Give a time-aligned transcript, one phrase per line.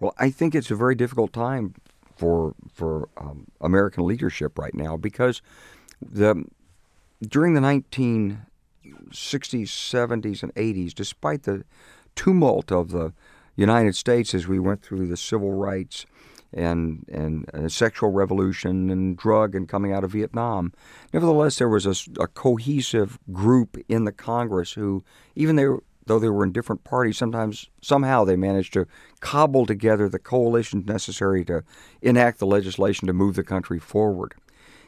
[0.00, 1.74] Well, I think it's a very difficult time
[2.16, 5.42] for for um, American leadership right now because
[6.00, 6.44] the
[7.22, 8.38] during the 1960s,
[9.12, 11.64] 70s, and 80s, despite the
[12.14, 13.12] tumult of the
[13.56, 16.04] United States as we went through the civil rights
[16.52, 20.72] and and sexual revolution and drug and coming out of Vietnam.
[21.12, 25.04] Nevertheless, there was a, a cohesive group in the Congress who,
[25.34, 25.66] even they,
[26.06, 28.86] though they were in different parties, sometimes somehow they managed to
[29.20, 31.62] cobble together the coalition necessary to
[32.00, 34.34] enact the legislation to move the country forward.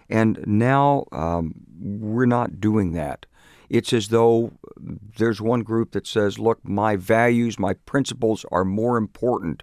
[0.08, 3.26] And now um, we're not doing that.
[3.68, 8.96] It's as though there's one group that says, look, my values, my principles are more
[8.96, 9.62] important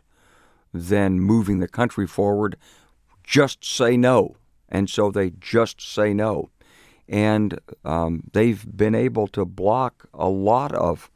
[0.73, 2.57] than moving the country forward.
[3.23, 4.35] Just say no.
[4.69, 6.49] And so they just say no.
[7.07, 11.09] And um, they've been able to block a lot of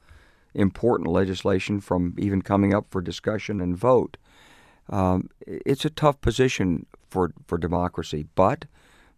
[0.53, 4.17] important legislation from even coming up for discussion and vote.
[4.90, 8.65] Um, it's a tough position for, for democracy, but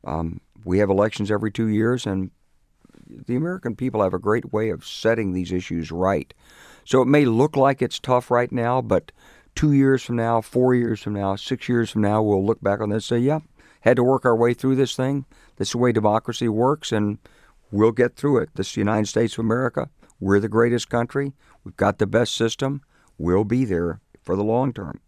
[0.03, 2.31] um, we have elections every two years, and
[3.07, 6.33] the American people have a great way of setting these issues right.
[6.83, 9.11] So it may look like it's tough right now, but
[9.55, 12.81] two years from now, four years from now, six years from now, we'll look back
[12.81, 13.39] on this and say, yeah,
[13.81, 15.25] had to work our way through this thing.
[15.57, 17.17] This is the way democracy works, and
[17.71, 18.49] we'll get through it.
[18.55, 19.89] This United States of America.
[20.21, 21.33] We're the greatest country.
[21.63, 22.81] We've got the best system.
[23.17, 24.99] We'll be there for the long term.